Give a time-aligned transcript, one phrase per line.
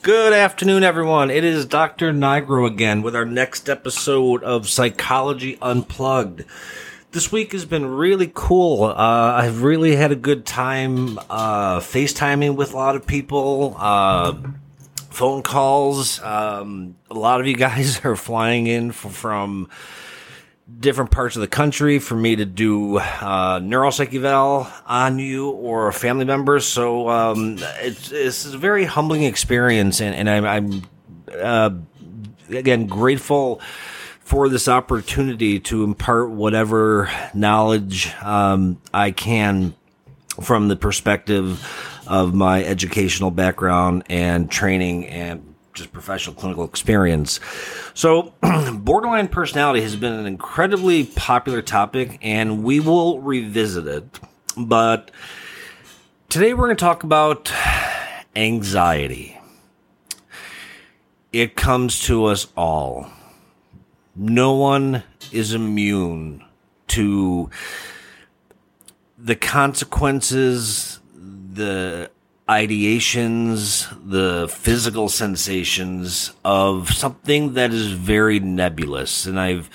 [0.00, 1.28] Good afternoon, everyone.
[1.28, 2.12] It is Dr.
[2.12, 6.44] Nigro again with our next episode of Psychology Unplugged.
[7.10, 8.84] This week has been really cool.
[8.84, 14.34] Uh, I've really had a good time uh, FaceTiming with a lot of people, uh,
[15.10, 16.22] phone calls.
[16.22, 19.68] Um, a lot of you guys are flying in from
[20.80, 25.90] different parts of the country for me to do uh, neuropsych eval on you or
[25.92, 26.66] family members.
[26.66, 30.82] So um, it's, it's a very humbling experience, and, and I'm, I'm
[31.40, 31.70] uh,
[32.50, 33.60] again grateful
[34.20, 39.74] for this opportunity to impart whatever knowledge um, I can
[40.42, 45.47] from the perspective of my educational background and training and
[45.78, 47.40] just professional clinical experience.
[47.94, 48.34] So,
[48.74, 54.20] borderline personality has been an incredibly popular topic, and we will revisit it.
[54.56, 55.10] But
[56.28, 57.52] today we're going to talk about
[58.36, 59.40] anxiety.
[61.32, 63.10] It comes to us all.
[64.16, 66.44] No one is immune
[66.88, 67.50] to
[69.16, 72.10] the consequences, the
[72.48, 79.26] ideations, the physical sensations of something that is very nebulous.
[79.26, 79.68] And I've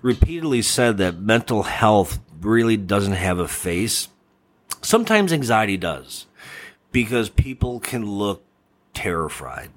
[0.00, 4.08] repeatedly said that mental health really doesn't have a face.
[4.80, 6.26] Sometimes anxiety does
[6.92, 8.44] because people can look
[8.94, 9.70] terrified.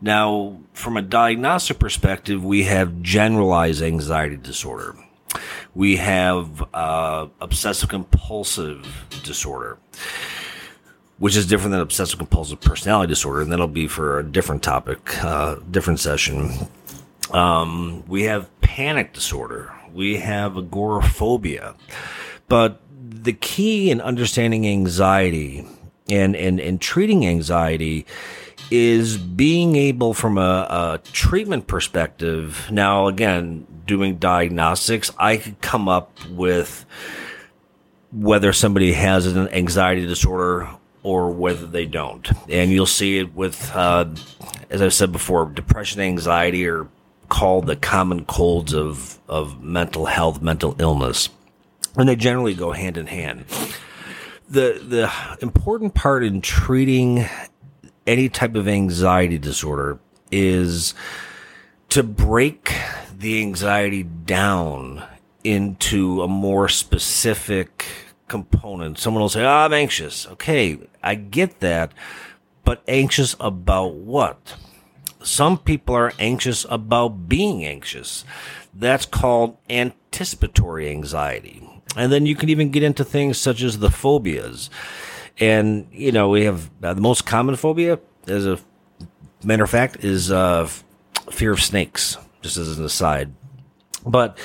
[0.00, 4.96] Now, from a diagnostic perspective, we have generalized anxiety disorder.
[5.74, 9.78] We have uh, obsessive compulsive disorder
[11.18, 15.24] which is different than obsessive compulsive personality disorder, and that'll be for a different topic,
[15.24, 16.68] uh, different session.
[17.30, 19.72] Um, we have panic disorder.
[19.92, 21.74] We have agoraphobia.
[22.48, 25.66] But the key in understanding anxiety
[26.10, 28.06] and, and, and treating anxiety
[28.70, 32.68] is being able from a, a treatment perspective.
[32.70, 36.84] Now, again, doing diagnostics, I could come up with
[38.12, 40.68] whether somebody has an anxiety disorder
[41.06, 42.28] or whether they don't.
[42.48, 44.06] And you'll see it with, uh,
[44.68, 46.88] as I said before, depression, anxiety are
[47.28, 51.28] called the common colds of, of mental health, mental illness.
[51.96, 53.44] And they generally go hand in hand.
[54.50, 57.24] The, the important part in treating
[58.04, 60.00] any type of anxiety disorder
[60.32, 60.92] is
[61.90, 62.74] to break
[63.16, 65.04] the anxiety down
[65.44, 67.86] into a more specific
[68.28, 68.98] component.
[68.98, 70.26] Someone will say, oh, I'm anxious.
[70.26, 71.92] Okay, I get that,
[72.64, 74.56] but anxious about what?
[75.22, 78.24] Some people are anxious about being anxious.
[78.74, 81.68] That's called anticipatory anxiety.
[81.96, 84.70] And then you can even get into things such as the phobias.
[85.38, 88.58] And, you know, we have uh, the most common phobia, as a
[89.42, 90.68] matter of fact, is uh,
[91.30, 93.34] fear of snakes, just as an aside.
[94.04, 94.38] But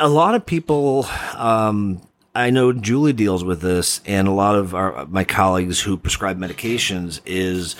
[0.00, 2.00] a lot of people um,
[2.36, 6.36] I know Julie deals with this, and a lot of our, my colleagues who prescribe
[6.36, 7.76] medications is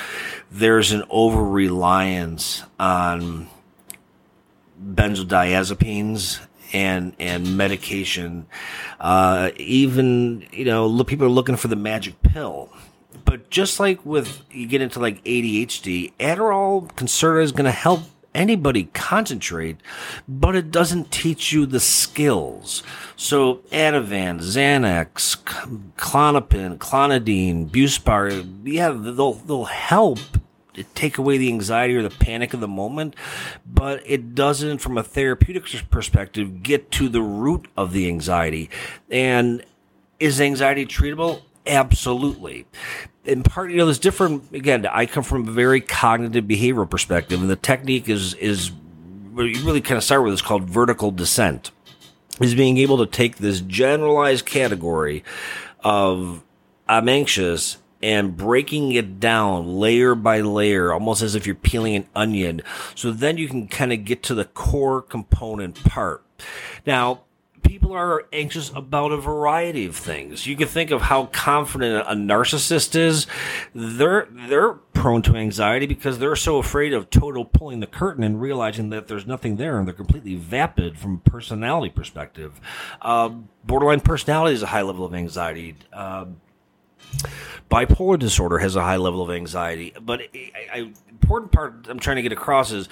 [0.53, 3.49] there's an over reliance on
[4.81, 6.41] benzodiazepines
[6.73, 8.47] and and medication.
[9.01, 12.69] Uh, even you know, people are looking for the magic pill.
[13.25, 18.03] But just like with you get into like ADHD, Adderall, Concerta is going to help
[18.35, 19.79] anybody concentrate,
[20.29, 22.83] but it doesn't teach you the skills.
[23.17, 25.37] So Ativan, Xanax,
[25.97, 30.19] Klonopin, Clonidine, Buspar, yeah, they'll, they'll help
[30.95, 33.15] take away the anxiety or the panic of the moment,
[33.65, 38.69] but it doesn't, from a therapeutic perspective, get to the root of the anxiety.
[39.11, 39.65] And
[40.19, 41.43] is anxiety treatable?
[41.67, 42.67] Absolutely
[43.25, 44.53] in part, you know, there's different.
[44.53, 48.71] Again, I come from a very cognitive behavioral perspective, and the technique is is
[49.37, 51.71] you really kind of start with is called vertical descent.
[52.41, 55.23] Is being able to take this generalized category
[55.81, 56.43] of
[56.89, 62.07] I'm anxious and breaking it down layer by layer, almost as if you're peeling an
[62.15, 62.61] onion.
[62.95, 66.23] So then you can kind of get to the core component part.
[66.87, 67.23] Now,
[67.65, 70.47] people are anxious about a variety of things.
[70.47, 73.27] You can think of how confident a narcissist is.
[73.75, 78.41] They're they're prone to anxiety because they're so afraid of Toto pulling the curtain and
[78.41, 82.61] realizing that there's nothing there, and they're completely vapid from a personality perspective.
[83.03, 83.31] Uh,
[83.65, 85.77] borderline personality is a high level of anxiety.
[85.93, 86.27] Uh,
[87.71, 92.17] bipolar disorder has a high level of anxiety, but I, I, important part I'm trying
[92.17, 92.89] to get across is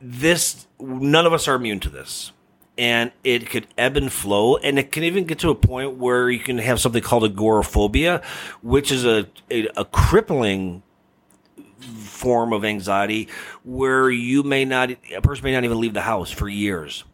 [0.00, 2.32] this: none of us are immune to this
[2.76, 6.30] and it could ebb and flow, and it can even get to a point where
[6.30, 8.22] you can have something called agoraphobia,
[8.62, 10.82] which is a, a, a crippling
[11.78, 13.28] form of anxiety
[13.62, 17.04] where you may not, a person may not even leave the house for years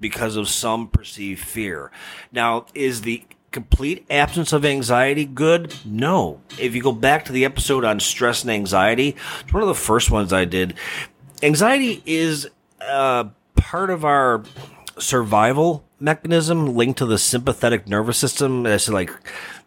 [0.00, 1.90] because of some perceived fear.
[2.32, 5.74] Now, is the complete absence of anxiety good?
[5.84, 6.40] No.
[6.58, 9.74] If you go back to the episode on stress and anxiety, it's one of the
[9.74, 10.74] first ones I did.
[11.42, 12.48] Anxiety is
[12.80, 13.24] uh,
[13.54, 14.42] part of our
[14.98, 18.62] survival mechanism linked to the sympathetic nervous system.
[18.62, 19.10] That's like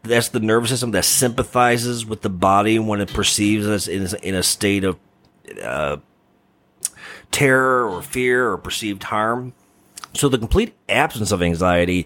[0.03, 4.35] that's the nervous system that sympathizes with the body when it perceives us in, in
[4.35, 4.97] a state of
[5.61, 5.97] uh,
[7.31, 9.53] terror or fear or perceived harm.
[10.13, 12.05] So the complete absence of anxiety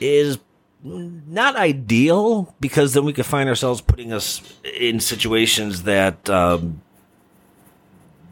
[0.00, 0.38] is
[0.82, 6.80] not ideal because then we could find ourselves putting us in situations that um,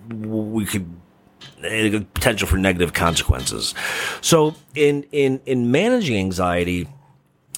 [0.08, 0.88] we could
[1.60, 3.74] potential for negative consequences.
[4.20, 6.88] So in in in managing anxiety,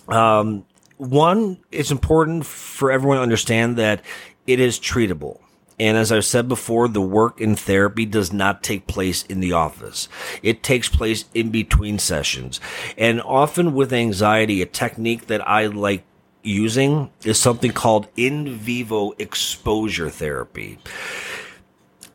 [0.09, 0.65] um,
[0.97, 4.03] one, it's important for everyone to understand that
[4.47, 5.41] it is treatable.
[5.81, 9.53] And as I've said before, the work in therapy does not take place in the
[9.53, 10.09] office.
[10.43, 12.61] It takes place in between sessions.
[12.97, 16.03] And often with anxiety, a technique that I like
[16.43, 20.79] using is something called in vivo exposure therapy.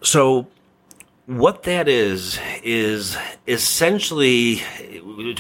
[0.02, 0.48] So
[1.26, 3.18] what that is is
[3.48, 4.58] essentially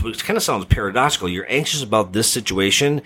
[0.01, 3.01] which kind of sounds paradoxical you're anxious about this situation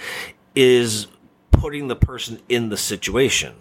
[0.55, 1.07] is
[1.51, 3.55] putting the person in the situation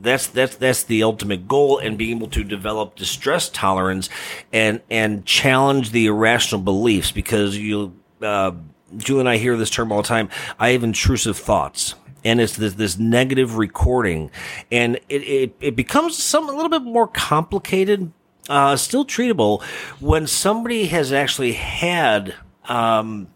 [0.00, 4.08] that's that's that's the ultimate goal and being able to develop distress tolerance
[4.52, 7.92] and and challenge the irrational beliefs because you
[8.22, 8.52] uh,
[8.96, 10.28] Julie and I hear this term all the time.
[10.58, 11.94] I have intrusive thoughts
[12.24, 14.30] and it's this, this negative recording
[14.70, 18.12] and it, it, it becomes some a little bit more complicated
[18.50, 19.62] uh, still treatable
[20.00, 22.34] when somebody has actually had
[22.68, 23.28] um,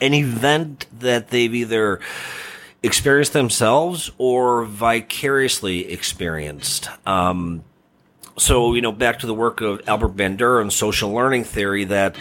[0.00, 2.00] an event that they've either
[2.82, 6.88] experienced themselves or vicariously experienced.
[7.04, 7.64] Um,
[8.38, 12.16] so, you know, back to the work of Albert Bandura and social learning theory that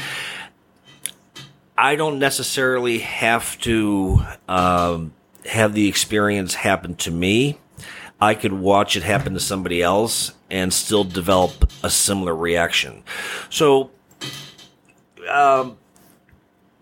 [1.77, 5.13] I don't necessarily have to um,
[5.45, 7.59] have the experience happen to me.
[8.21, 13.03] I could watch it happen to somebody else and still develop a similar reaction.
[13.49, 13.89] So,
[15.27, 15.77] um,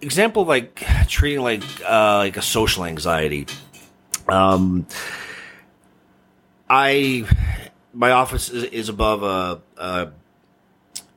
[0.02, 3.48] example like treating like uh, like a social anxiety.
[4.28, 4.86] Um,
[6.70, 7.26] I
[7.94, 10.12] my office is, is above a, a,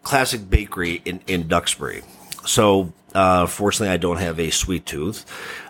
[0.03, 2.03] classic bakery in in Duxbury,
[2.47, 5.27] so uh, fortunately I don't have a sweet tooth,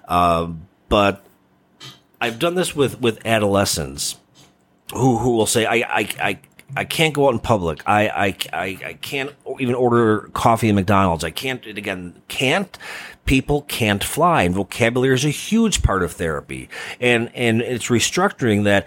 [0.07, 0.51] uh,
[0.89, 1.25] but
[2.21, 4.17] I've done this with with adolescents
[4.93, 6.39] who who will say I I, I
[6.75, 7.83] I can't go out in public.
[7.87, 9.31] I, I, I, I can't
[9.61, 11.23] even order coffee at McDonald's.
[11.23, 12.79] I can't, again, can't.
[13.27, 14.45] People can't fly.
[14.45, 16.71] And vocabulary is a huge part of therapy.
[16.99, 18.87] And, and it's restructuring that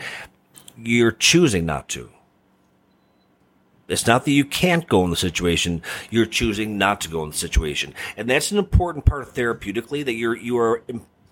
[0.77, 2.09] you're choosing not to.
[3.87, 5.83] It's not that you can't go in the situation.
[6.09, 7.93] You're choosing not to go in the situation.
[8.17, 10.81] And that's an important part of therapeutically that you're, you are,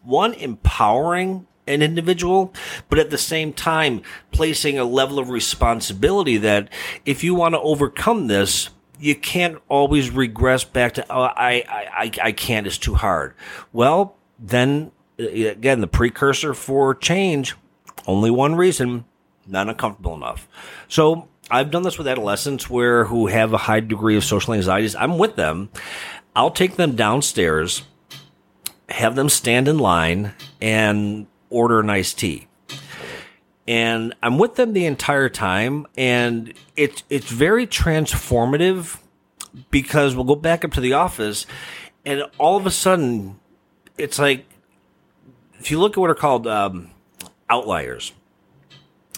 [0.03, 2.53] one, empowering an individual,
[2.89, 4.01] but at the same time,
[4.31, 6.69] placing a level of responsibility that
[7.05, 8.69] if you want to overcome this,
[8.99, 13.33] you can't always regress back to, oh, I, I, I can't, it's too hard.
[13.71, 17.55] Well, then again, the precursor for change,
[18.07, 19.05] only one reason,
[19.47, 20.47] not uncomfortable enough.
[20.87, 24.95] So I've done this with adolescents where who have a high degree of social anxieties.
[24.95, 25.69] I'm with them.
[26.35, 27.83] I'll take them downstairs,
[28.89, 32.47] have them stand in line and order an iced tea.
[33.65, 38.99] And I'm with them the entire time, and it's it's very transformative
[39.71, 41.45] because we'll go back up to the office,
[42.05, 43.39] and all of a sudden,
[43.97, 44.45] it's like
[45.59, 46.91] if you look at what are called um,
[47.49, 48.11] outliers.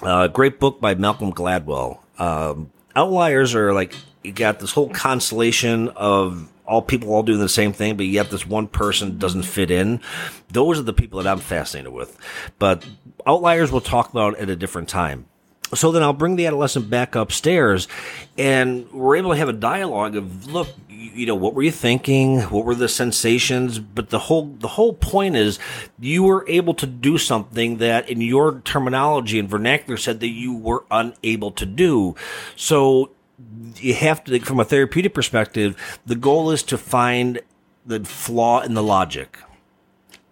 [0.01, 1.99] A uh, great book by Malcolm Gladwell.
[2.19, 7.49] Um, outliers are like you got this whole constellation of all people all doing the
[7.49, 10.01] same thing, but yet this one person doesn't fit in.
[10.49, 12.17] Those are the people that I'm fascinated with.
[12.59, 12.87] But
[13.25, 15.25] outliers we'll talk about at a different time.
[15.73, 17.87] So then I'll bring the adolescent back upstairs
[18.37, 22.41] and we're able to have a dialogue of, look, you know, what were you thinking?
[22.41, 23.79] What were the sensations?
[23.79, 25.57] But the whole, the whole point is
[25.99, 30.55] you were able to do something that in your terminology and vernacular said that you
[30.55, 32.15] were unable to do.
[32.55, 33.11] So
[33.77, 35.75] you have to, from a therapeutic perspective,
[36.05, 37.41] the goal is to find
[37.85, 39.37] the flaw in the logic.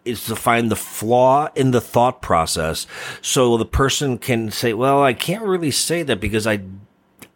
[0.05, 2.86] Is to find the flaw in the thought process,
[3.22, 6.60] so the person can say, "Well, I can't really say that because I,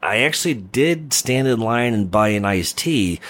[0.01, 3.21] I actually did stand in line and buy an iced tea."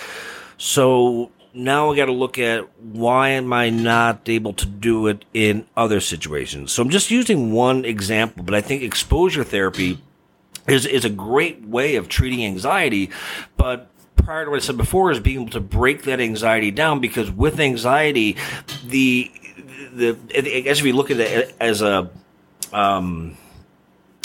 [0.58, 5.25] So now I got to look at why am I not able to do it
[5.36, 6.72] in other situations.
[6.72, 10.00] So I'm just using one example, but I think exposure therapy
[10.67, 13.09] is, is a great way of treating anxiety.
[13.55, 17.00] But prior to what I said before is being able to break that anxiety down
[17.00, 18.36] because with anxiety,
[18.86, 19.31] the,
[19.93, 22.09] the, I guess if you look at it as a,
[22.74, 23.38] um,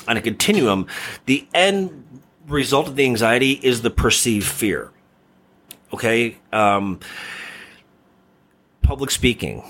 [0.09, 0.87] on a continuum,
[1.27, 2.05] the end
[2.49, 4.91] result of the anxiety is the perceived fear.
[5.93, 6.39] Okay.
[6.53, 6.99] Um,
[8.83, 9.63] public speaking.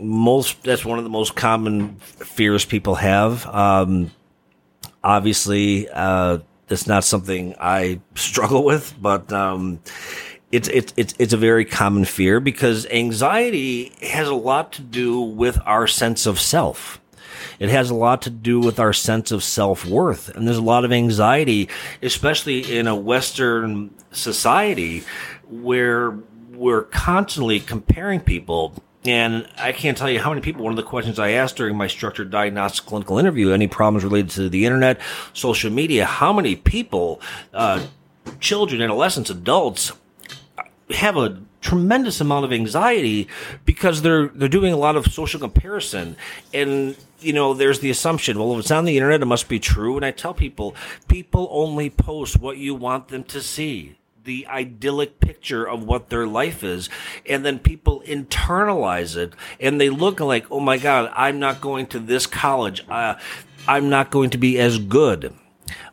[0.00, 3.46] Most, that's one of the most common fears people have.
[3.46, 4.10] Um,
[5.06, 9.80] obviously, uh, it's not something I struggle with, but, um,
[10.52, 15.20] it's, it's, it's, it's a very common fear because anxiety has a lot to do
[15.20, 17.00] with our sense of self.
[17.58, 20.28] It has a lot to do with our sense of self worth.
[20.34, 21.68] And there's a lot of anxiety,
[22.02, 25.04] especially in a Western society
[25.48, 26.18] where
[26.52, 28.82] we're constantly comparing people.
[29.06, 31.76] And I can't tell you how many people, one of the questions I asked during
[31.76, 35.00] my structured diagnostic clinical interview, any problems related to the internet,
[35.32, 37.20] social media, how many people,
[37.54, 37.86] uh,
[38.40, 39.92] children, adolescents, adults
[40.90, 43.26] have a tremendous amount of anxiety
[43.64, 46.16] because they're they're doing a lot of social comparison.
[46.54, 49.58] And you know there's the assumption well if it's on the internet it must be
[49.58, 49.96] true.
[49.96, 50.76] And i tell people
[51.08, 53.96] people only post what you want them to see
[54.26, 56.90] the idyllic picture of what their life is
[57.24, 61.86] and then people internalize it and they look like oh my god i'm not going
[61.86, 63.14] to this college uh,
[63.66, 65.32] i'm not going to be as good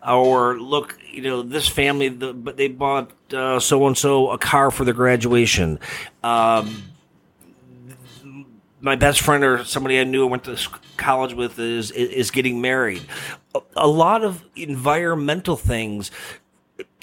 [0.05, 4.71] or look you know, this family, the, but they bought so and so a car
[4.71, 5.79] for their graduation.
[6.23, 6.83] Um,
[8.81, 10.57] my best friend or somebody I knew I went to
[10.97, 13.03] college with is is getting married.
[13.55, 16.11] A, a lot of environmental things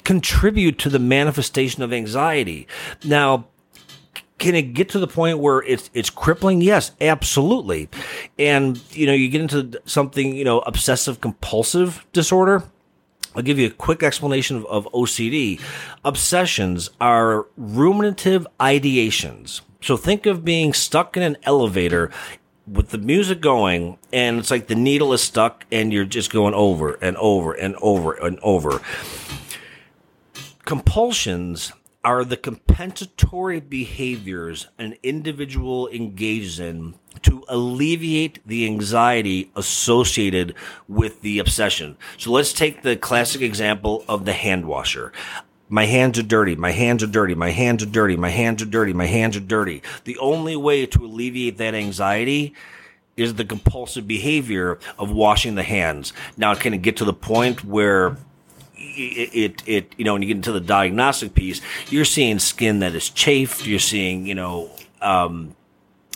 [0.03, 2.67] contribute to the manifestation of anxiety.
[3.03, 3.47] Now,
[4.37, 6.61] can it get to the point where it's it's crippling?
[6.61, 7.89] Yes, absolutely.
[8.39, 12.63] And you know, you get into something, you know, obsessive compulsive disorder
[13.35, 15.61] I'll give you a quick explanation of, of, OCD.
[16.03, 19.61] Obsessions are ruminative ideations.
[19.81, 22.11] So think of being stuck in an elevator
[22.67, 26.53] with the music going and it's like the needle is stuck and you're just going
[26.53, 28.81] over and over and over and over.
[30.71, 40.55] Compulsions are the compensatory behaviors an individual engages in to alleviate the anxiety associated
[40.87, 41.97] with the obsession.
[42.17, 45.11] So let's take the classic example of the hand washer.
[45.67, 46.55] My hands are dirty.
[46.55, 47.35] My hands are dirty.
[47.35, 48.15] My hands are dirty.
[48.15, 48.93] My hands are dirty.
[48.93, 49.81] My hands are dirty.
[50.05, 52.53] The only way to alleviate that anxiety
[53.17, 56.13] is the compulsive behavior of washing the hands.
[56.37, 58.15] Now, can it get to the point where
[58.81, 62.95] it, it, you know, when you get into the diagnostic piece, you're seeing skin that
[62.95, 63.65] is chafed.
[63.65, 64.69] You're seeing, you know,
[65.01, 65.55] um,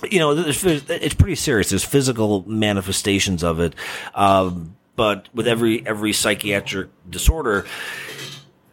[0.10, 1.70] you know, it's pretty serious.
[1.70, 3.74] There's physical manifestations of it,
[4.14, 7.66] um, but with every every psychiatric disorder,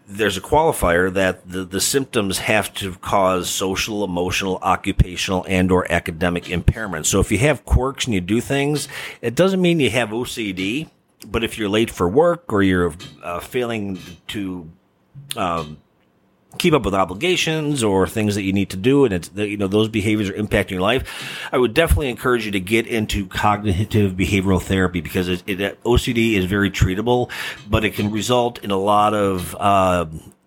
[0.07, 5.91] there's a qualifier that the, the symptoms have to cause social, emotional, occupational, and or
[5.91, 7.07] academic impairment.
[7.07, 8.89] So if you have quirks and you do things,
[9.21, 10.91] it doesn't mean you have OCD.
[11.27, 13.99] But if you're late for work or you're uh, failing
[14.29, 14.71] to
[15.37, 15.79] um,
[16.59, 19.67] keep up with obligations or things that you need to do and it's you know
[19.67, 24.13] those behaviors are impacting your life i would definitely encourage you to get into cognitive
[24.13, 27.31] behavioral therapy because it, it, ocd is very treatable
[27.71, 30.05] but it can result in a lot of uh,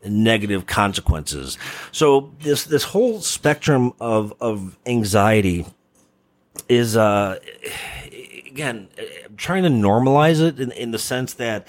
[0.07, 1.57] negative consequences.
[1.91, 5.65] So this this whole spectrum of of anxiety
[6.69, 7.39] is uh
[8.55, 8.87] again
[9.27, 11.67] I'm trying to normalize it in, in the sense that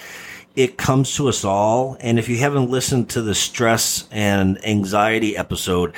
[0.54, 1.96] it comes to us all.
[2.00, 5.94] And if you haven't listened to the stress and anxiety episode,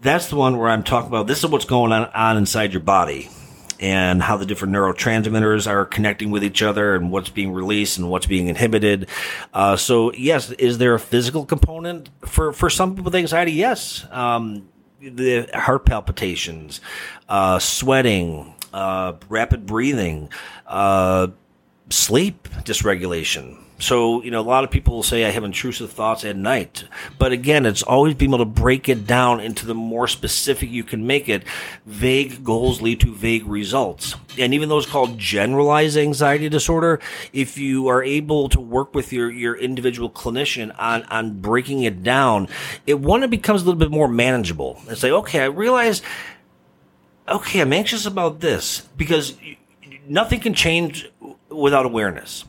[0.00, 2.80] that's the one where I'm talking about this is what's going on, on inside your
[2.80, 3.30] body
[3.78, 8.10] and how the different neurotransmitters are connecting with each other and what's being released and
[8.10, 9.08] what's being inhibited.
[9.52, 13.52] Uh, so yes, is there a physical component for, for some people with anxiety?
[13.52, 14.06] Yes.
[14.10, 14.70] Um,
[15.00, 16.80] the heart palpitations,
[17.28, 20.30] uh, sweating, uh, rapid breathing,
[20.66, 21.28] uh,
[21.88, 26.24] sleep dysregulation, so, you know, a lot of people will say I have intrusive thoughts
[26.24, 26.84] at night.
[27.18, 30.84] But again, it's always being able to break it down into the more specific you
[30.84, 31.44] can make it.
[31.86, 34.14] Vague goals lead to vague results.
[34.38, 37.00] And even those called generalized anxiety disorder,
[37.32, 42.02] if you are able to work with your, your individual clinician on, on breaking it
[42.02, 42.48] down,
[42.86, 44.78] it one, it becomes a little bit more manageable.
[44.88, 46.02] And say, okay, I realize,
[47.28, 49.36] okay, I'm anxious about this because
[50.08, 51.10] nothing can change
[51.48, 52.44] without awareness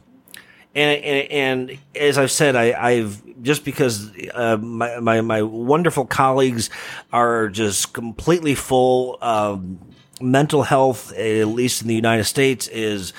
[0.74, 6.06] and, and, and as I've said, I, have just because uh, my, my, my wonderful
[6.06, 6.70] colleagues
[7.12, 9.18] are just completely full.
[9.22, 9.80] Um,
[10.22, 13.12] mental health, at least in the United States, is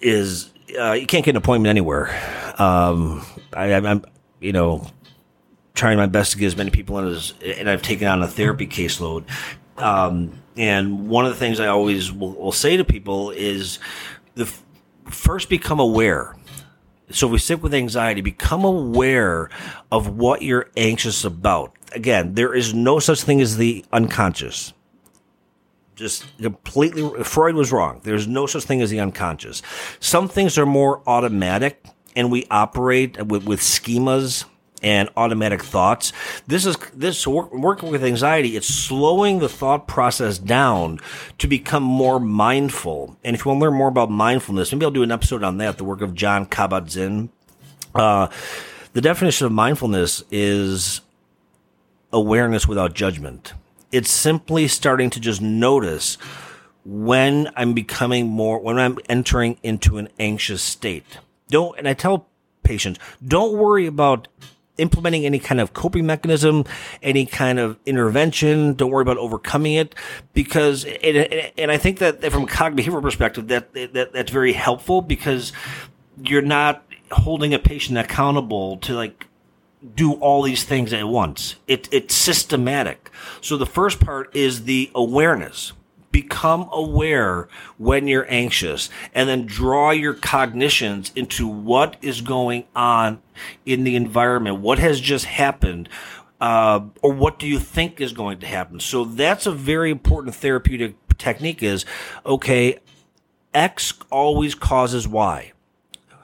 [0.00, 2.08] is uh, you can't get an appointment anywhere.
[2.58, 4.04] Um, I, am
[4.40, 4.86] you know,
[5.74, 8.28] trying my best to get as many people in as, and I've taken on a
[8.28, 9.24] therapy caseload.
[9.76, 13.78] Um, and one of the things I always will, will say to people is
[14.34, 14.62] the f-
[15.06, 16.36] first become aware.
[17.10, 19.50] So if we sit with anxiety, become aware
[19.90, 21.72] of what you're anxious about.
[21.92, 24.72] Again, there is no such thing as the unconscious
[25.94, 28.00] just completely Freud was wrong.
[28.02, 29.62] There's no such thing as the unconscious.
[30.00, 31.84] Some things are more automatic
[32.16, 34.44] and we operate with, with schemas
[34.84, 36.12] and automatic thoughts.
[36.46, 38.54] This is this work, working with anxiety.
[38.54, 41.00] It's slowing the thought process down
[41.38, 43.16] to become more mindful.
[43.24, 45.56] And if you want to learn more about mindfulness, maybe I'll do an episode on
[45.56, 45.78] that.
[45.78, 47.30] The work of Jon Kabat-Zinn.
[47.94, 48.28] Uh,
[48.92, 51.00] the definition of mindfulness is
[52.12, 53.54] awareness without judgment.
[53.90, 56.18] It's simply starting to just notice
[56.84, 61.06] when I'm becoming more, when I'm entering into an anxious state.
[61.48, 62.26] Don't, and I tell
[62.62, 64.28] patients, don't worry about
[64.78, 66.64] implementing any kind of coping mechanism,
[67.02, 68.74] any kind of intervention.
[68.74, 69.94] Don't worry about overcoming it
[70.32, 74.52] because, and, and I think that from a cognitive behavioral perspective, that, that that's very
[74.52, 75.52] helpful because
[76.22, 79.26] you're not holding a patient accountable to like
[79.94, 81.56] do all these things at once.
[81.66, 83.10] It, it's systematic.
[83.40, 85.72] So the first part is the awareness
[86.14, 93.20] become aware when you're anxious and then draw your cognitions into what is going on
[93.66, 95.88] in the environment, what has just happened,
[96.40, 98.78] uh, or what do you think is going to happen.
[98.78, 101.84] So that's a very important therapeutic technique is,
[102.24, 102.78] okay,
[103.52, 105.50] X always causes Y.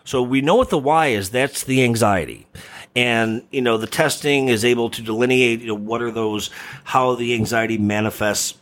[0.04, 1.30] So we know what the Y is.
[1.30, 2.46] That's the anxiety.
[2.94, 6.50] And, you know, the testing is able to delineate, you know, what are those,
[6.84, 8.54] how the anxiety manifests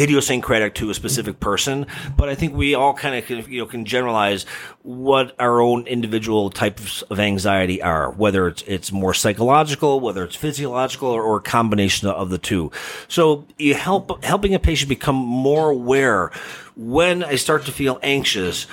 [0.00, 3.84] idiosyncratic to a specific person, but I think we all kind of you know can
[3.84, 4.44] generalize
[4.82, 10.36] what our own individual types of anxiety are, whether it's it's more psychological, whether it's
[10.36, 12.72] physiological, or, or a combination of the two.
[13.08, 16.30] So you help helping a patient become more aware
[16.76, 18.64] when I start to feel anxious,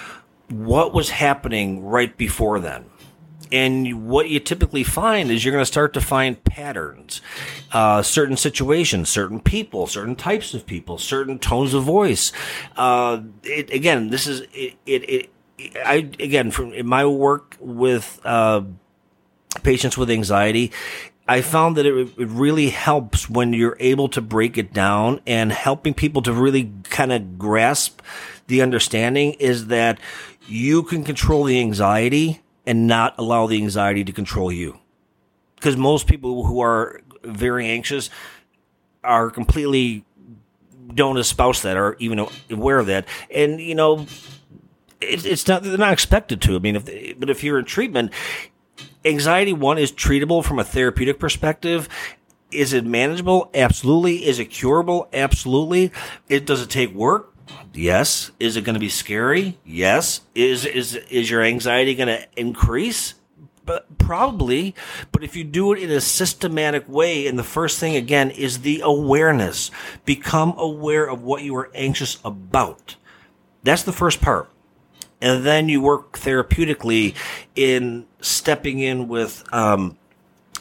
[0.49, 2.85] what was happening right before then
[3.51, 7.21] and what you typically find is you're going to start to find patterns,
[7.71, 12.31] uh, certain situations, certain people, certain types of people, certain tones of voice.
[12.75, 15.29] Uh, it, again, this is it, it, it.
[15.83, 18.61] I again from in my work with uh,
[19.63, 20.71] patients with anxiety,
[21.27, 25.51] I found that it, it, really helps when you're able to break it down and
[25.51, 28.01] helping people to really kind of grasp
[28.47, 29.99] the understanding is that
[30.47, 34.77] you can control the anxiety and not allow the anxiety to control you.
[35.55, 38.11] Because most people who are very anxious
[39.03, 40.05] are completely
[40.93, 43.07] don't espouse that or even aware of that.
[43.33, 44.05] And, you know,
[45.01, 46.55] it, it's not, they're not expected to.
[46.55, 48.11] I mean, if, they, but if you're in treatment,
[49.03, 51.89] anxiety one is treatable from a therapeutic perspective.
[52.51, 53.49] Is it manageable?
[53.53, 54.25] Absolutely.
[54.25, 55.09] Is it curable?
[55.13, 55.91] Absolutely.
[56.29, 57.33] It does it take work?
[57.73, 58.31] Yes.
[58.39, 59.57] Is it going to be scary?
[59.65, 60.21] Yes.
[60.33, 63.13] Is is is your anxiety going to increase?
[63.65, 64.73] But probably.
[65.11, 68.59] But if you do it in a systematic way, and the first thing again is
[68.59, 69.69] the awareness.
[70.05, 72.95] Become aware of what you are anxious about.
[73.63, 74.49] That's the first part.
[75.21, 77.15] And then you work therapeutically
[77.55, 79.97] in stepping in with um,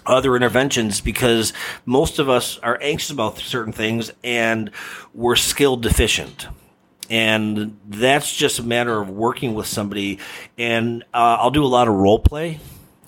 [0.05, 1.53] other interventions because
[1.85, 4.71] most of us are anxious about certain things and
[5.15, 6.49] we're skill deficient
[7.11, 10.19] and that's just a matter of working with somebody.
[10.59, 12.61] And uh, I'll do a lot of role play.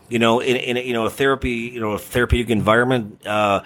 [0.09, 3.27] You know, in, in you know a therapy, you know, a therapeutic environment.
[3.27, 3.63] Uh,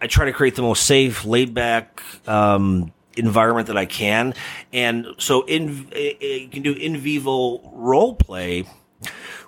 [0.00, 4.34] I try to create the most safe, laid back um, environment that I can,
[4.72, 8.66] and so in you can do in vivo role play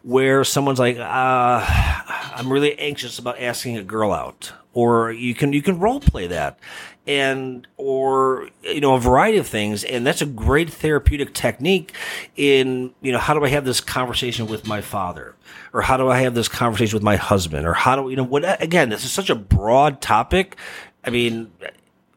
[0.03, 5.55] where someone's like, uh, I'm really anxious about asking a girl out, or you can
[5.55, 6.59] you can role play that,
[7.07, 9.83] and or you know a variety of things.
[9.83, 11.95] And that's a great therapeutic technique
[12.37, 15.35] in you know how do i have this conversation with my father?
[15.73, 17.67] Or how do i have this conversation with my husband?
[17.67, 20.57] Or how do you know what again this is such a broad topic.
[21.03, 21.51] I mean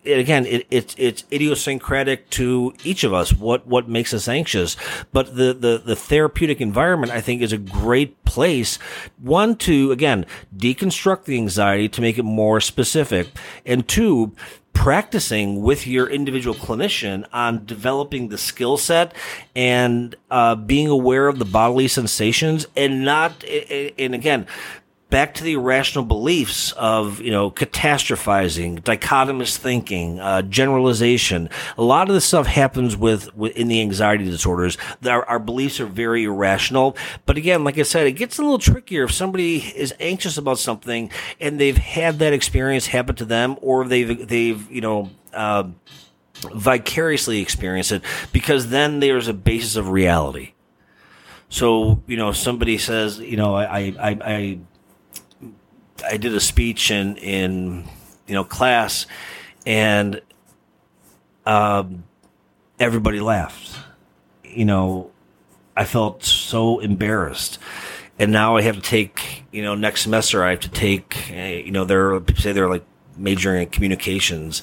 [0.05, 3.33] again, it, it's it's idiosyncratic to each of us.
[3.33, 4.75] What what makes us anxious?
[5.11, 8.77] But the, the the therapeutic environment, I think, is a great place.
[9.21, 13.27] One to again deconstruct the anxiety to make it more specific,
[13.65, 14.33] and two
[14.79, 19.13] practicing with your individual clinician on developing the skill set
[19.53, 24.47] and uh, being aware of the bodily sensations and not and again
[25.09, 31.49] back to the irrational beliefs of you know catastrophizing, dichotomous thinking, uh, generalization.
[31.77, 34.77] A lot of this stuff happens with, with in the anxiety disorders.
[35.05, 36.95] Our, our, beliefs are very irrational.
[37.25, 40.59] But again, like I said, it gets a little trickier if somebody is anxious about
[40.59, 45.09] something and they've had that experience happen to them, or they've they've you know.
[45.33, 45.69] Uh,
[46.53, 50.53] vicariously experienced it because then there's a basis of reality.
[51.49, 54.59] So, you know, somebody says, you know, I, I, I,
[56.03, 57.85] I did a speech in in
[58.27, 59.05] you know class,
[59.65, 60.21] and
[61.45, 62.03] um,
[62.79, 63.77] everybody laughed.
[64.43, 65.11] You know,
[65.75, 67.59] I felt so embarrassed,
[68.17, 71.61] and now I have to take you know next semester I have to take eh,
[71.65, 72.85] you know they're say they're like
[73.17, 74.61] majoring in communications,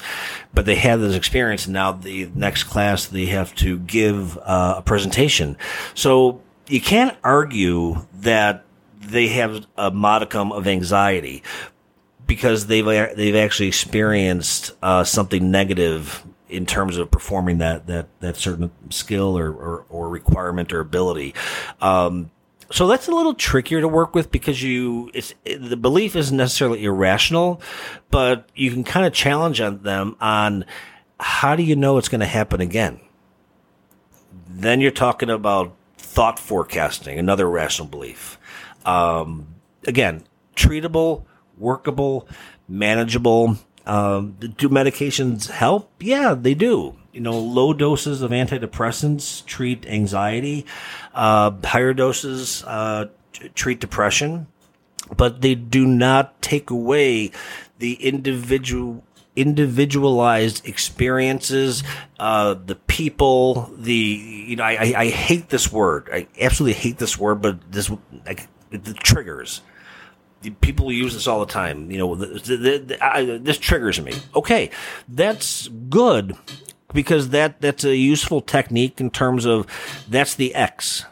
[0.53, 4.75] but they had this experience, and now the next class they have to give uh,
[4.77, 5.57] a presentation.
[5.93, 8.65] So you can't argue that
[8.99, 11.43] they have a modicum of anxiety
[12.25, 18.37] because they've they've actually experienced uh, something negative in terms of performing that that that
[18.37, 21.33] certain skill or or, or requirement or ability.
[21.81, 22.31] Um,
[22.69, 26.35] so that's a little trickier to work with because you it's it, the belief isn't
[26.35, 27.61] necessarily irrational,
[28.11, 30.65] but you can kind of challenge on them on
[31.19, 32.99] how do you know it's going to happen again.
[34.49, 38.36] Then you're talking about thought forecasting, another rational belief.
[38.87, 39.47] Um,
[39.85, 40.23] again,
[40.55, 41.25] treatable,
[41.57, 42.27] workable,
[42.67, 43.57] manageable.
[43.85, 45.91] Um, do medications help?
[45.99, 46.95] Yeah, they do.
[47.13, 50.65] You know, low doses of antidepressants treat anxiety.
[51.13, 53.07] Uh, higher doses uh,
[53.55, 54.47] treat depression,
[55.15, 57.31] but they do not take away
[57.79, 59.03] the individual
[59.35, 61.83] individualized experiences,
[62.19, 66.09] uh, the people, the you know, I, I, hate this word.
[66.11, 67.91] I absolutely hate this word, but this
[68.25, 69.61] like the triggers.
[70.61, 71.89] People use this all the time.
[71.89, 74.13] You know, the, the, the, I, this triggers me.
[74.35, 74.69] Okay,
[75.09, 76.37] that's good
[76.93, 79.65] because that that's a useful technique in terms of
[80.07, 81.05] that's the X.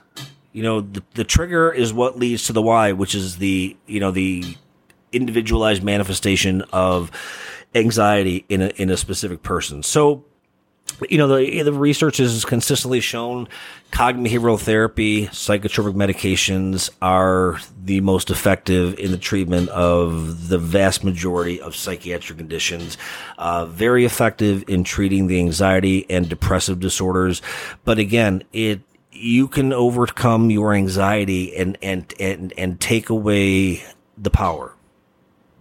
[0.53, 3.99] You know, the, the trigger is what leads to the Y, which is the you
[3.99, 4.43] know the
[5.11, 7.11] individualized manifestation of
[7.73, 9.83] anxiety in a in a specific person.
[9.83, 10.23] So
[11.10, 13.47] you know, the, the research has consistently shown
[13.91, 21.03] cognitive behavioral therapy, psychotropic medications are the most effective in the treatment of the vast
[21.03, 22.97] majority of psychiatric conditions.
[23.38, 27.41] Uh, very effective in treating the anxiety and depressive disorders.
[27.84, 28.81] But again, it,
[29.12, 33.84] you can overcome your anxiety and, and, and, and take away
[34.17, 34.73] the power.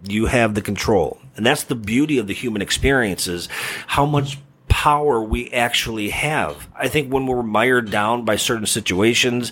[0.03, 1.19] You have the control.
[1.35, 3.47] And that's the beauty of the human experience is
[3.87, 4.39] how much
[4.85, 6.69] power we actually have.
[6.75, 9.51] I think when we're mired down by certain situations,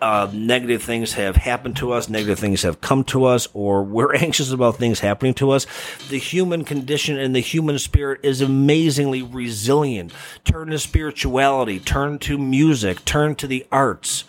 [0.00, 4.14] uh, negative things have happened to us, negative things have come to us, or we're
[4.26, 5.66] anxious about things happening to us.
[6.08, 10.14] The human condition and the human spirit is amazingly resilient.
[10.44, 14.24] Turn to spirituality, turn to music, turn to the arts.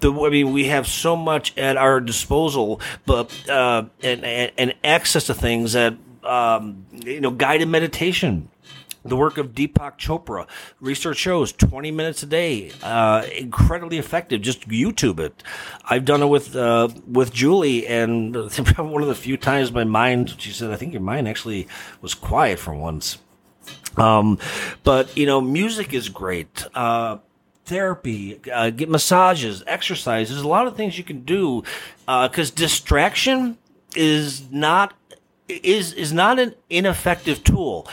[0.00, 4.74] The, I mean, we have so much at our disposal, but uh, and, and, and
[4.82, 5.94] access to things that
[6.24, 8.48] um, you know, guided meditation
[9.08, 10.46] the work of Deepak Chopra.
[10.80, 14.40] Research shows 20 minutes a day, uh, incredibly effective.
[14.42, 15.42] Just YouTube it.
[15.84, 18.34] I've done it with uh, with Julie, and
[18.76, 21.68] one of the few times my mind, she said, I think your mind actually
[22.00, 23.18] was quiet for once.
[23.96, 24.38] Um,
[24.84, 26.66] but you know, music is great.
[26.74, 27.18] Uh,
[27.64, 30.28] therapy, uh, get massages, exercise.
[30.28, 31.62] There's a lot of things you can do
[32.06, 33.58] because uh, distraction
[33.94, 34.94] is not
[35.48, 37.88] is is not an ineffective tool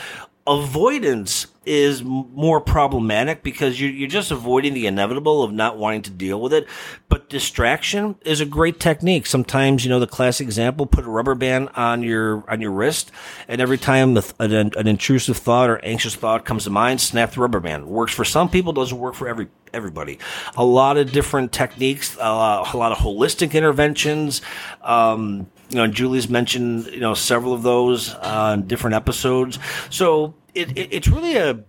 [0.45, 6.09] avoidance is more problematic because you're, you're just avoiding the inevitable of not wanting to
[6.09, 6.67] deal with it.
[7.07, 9.25] But distraction is a great technique.
[9.25, 13.11] Sometimes, you know, the classic example, put a rubber band on your, on your wrist.
[13.47, 17.39] And every time an, an intrusive thought or anxious thought comes to mind, snap the
[17.39, 17.87] rubber band.
[17.87, 20.19] Works for some people, doesn't work for every, everybody.
[20.57, 24.41] A lot of different techniques, uh, a lot of holistic interventions.
[24.81, 29.59] Um, you know, Julie's mentioned, you know, several of those uh, different episodes.
[29.89, 31.63] So it, it, it's really a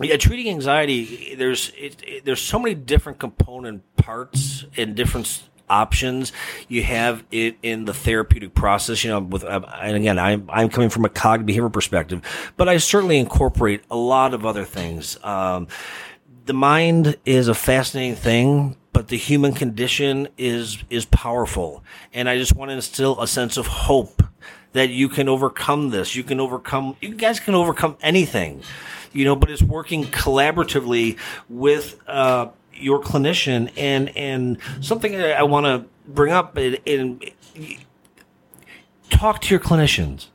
[0.00, 1.34] yeah, treating anxiety.
[1.34, 6.32] There's it, there's so many different component parts and different options
[6.68, 9.04] you have it in the therapeutic process.
[9.04, 12.68] You know, with uh, and again, I'm I'm coming from a cognitive behavior perspective, but
[12.68, 15.22] I certainly incorporate a lot of other things.
[15.24, 15.68] Um,
[16.46, 22.38] the mind is a fascinating thing, but the human condition is is powerful, and I
[22.38, 24.22] just want to instill a sense of hope
[24.72, 26.14] that you can overcome this.
[26.16, 26.96] You can overcome.
[27.00, 28.62] You guys can overcome anything,
[29.12, 29.36] you know.
[29.36, 36.32] But it's working collaboratively with uh, your clinician, and and something I want to bring
[36.32, 37.20] up and, in
[39.10, 40.29] talk to your clinicians.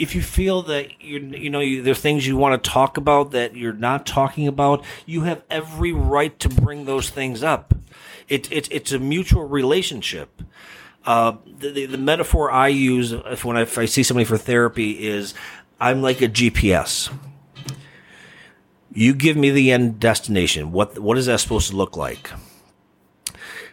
[0.00, 2.96] If you feel that you you know you, there are things you want to talk
[2.96, 7.74] about that you're not talking about, you have every right to bring those things up.
[8.28, 10.42] It, it it's a mutual relationship.
[11.04, 14.36] Uh, the, the, the metaphor I use if when I, if I see somebody for
[14.38, 15.34] therapy is
[15.80, 17.12] I'm like a GPS.
[18.92, 20.72] You give me the end destination.
[20.72, 22.30] What what is that supposed to look like?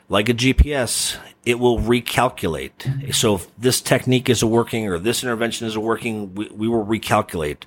[0.09, 3.13] Like a GPS, it will recalculate.
[3.15, 7.63] So if this technique isn't working or this intervention isn't working, we, we will recalculate.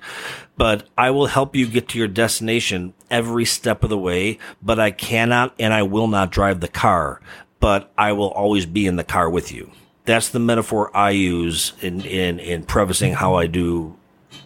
[0.55, 4.79] But I will help you get to your destination every step of the way, but
[4.79, 7.21] I cannot and I will not drive the car,
[7.59, 9.71] but I will always be in the car with you.
[10.05, 13.97] That's the metaphor I use in, in, in prefacing how I do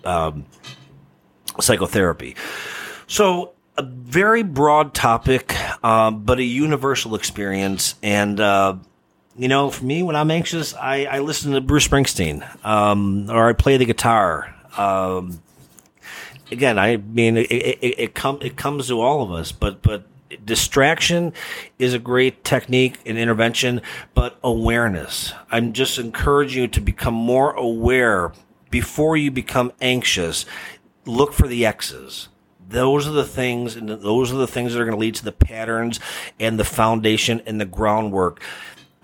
[0.06, 0.46] um,
[1.60, 2.38] psychotherapy.
[3.08, 7.96] So, a very broad topic, um, but a universal experience.
[8.02, 8.78] And, uh,
[9.38, 13.50] you know, for me, when I'm anxious, I, I listen to Bruce Springsteen, um, or
[13.50, 14.56] I play the guitar.
[14.78, 15.42] Um,
[16.52, 20.06] again, I mean, it, it, it, com- it comes to all of us, but, but
[20.46, 21.34] distraction
[21.78, 23.82] is a great technique and intervention,
[24.14, 25.34] but awareness.
[25.52, 28.32] I'm just encouraging you to become more aware
[28.70, 30.46] before you become anxious.
[31.06, 32.30] Look for the X's
[32.68, 35.24] those are the things, and those are the things that are going to lead to
[35.24, 36.00] the patterns
[36.40, 38.42] and the foundation and the groundwork.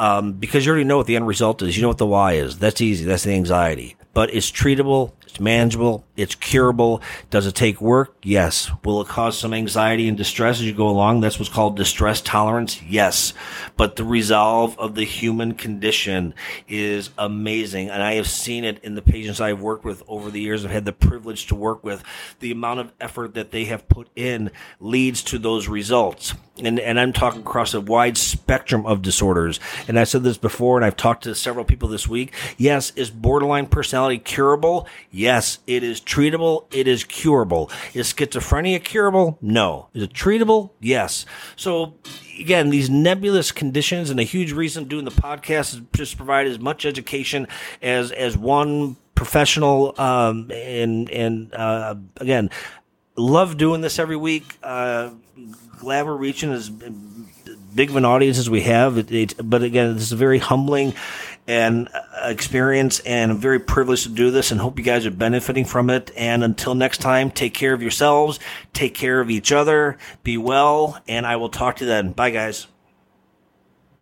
[0.01, 1.77] Um, because you already know what the end result is.
[1.77, 2.57] You know what the why is.
[2.57, 3.05] That's easy.
[3.05, 3.97] That's the anxiety.
[4.15, 5.11] But it's treatable.
[5.31, 6.03] It's manageable.
[6.17, 7.01] It's curable.
[7.29, 8.17] Does it take work?
[8.21, 8.69] Yes.
[8.83, 11.21] Will it cause some anxiety and distress as you go along?
[11.21, 12.81] That's what's called distress tolerance.
[12.83, 13.33] Yes.
[13.77, 16.33] But the resolve of the human condition
[16.67, 17.89] is amazing.
[17.89, 20.65] And I have seen it in the patients I've worked with over the years.
[20.65, 22.03] I've had the privilege to work with.
[22.41, 26.33] The amount of effort that they have put in leads to those results.
[26.61, 29.61] And, and I'm talking across a wide spectrum of disorders.
[29.87, 32.33] And I said this before, and I've talked to several people this week.
[32.57, 34.87] Yes, is borderline personality curable?
[35.67, 36.65] It is treatable.
[36.73, 37.69] It is curable.
[37.93, 39.37] Is schizophrenia curable?
[39.41, 39.87] No.
[39.93, 40.71] Is it treatable?
[40.79, 41.25] Yes.
[41.55, 41.95] So
[42.39, 46.59] again, these nebulous conditions, and a huge reason doing the podcast is just provide as
[46.59, 47.47] much education
[47.81, 49.99] as as one professional.
[49.99, 52.49] Um, and and uh, again,
[53.15, 54.57] love doing this every week.
[54.63, 55.11] Uh,
[55.79, 56.69] glad we're reaching as
[57.73, 58.97] big of an audience as we have.
[58.97, 60.93] It, it, but again, this is very humbling
[61.47, 65.11] and uh, experience, and I'm very privileged to do this, and hope you guys are
[65.11, 66.11] benefiting from it.
[66.15, 68.39] And until next time, take care of yourselves,
[68.73, 72.11] take care of each other, be well, and I will talk to you then.
[72.11, 72.67] Bye, guys.